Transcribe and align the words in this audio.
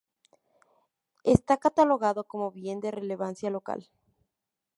Está 1.35 1.53
catalogado 1.57 2.21
como 2.23 2.49
Bien 2.51 2.79
de 2.79 2.89
Relevancia 2.89 3.51
Local. 3.51 3.81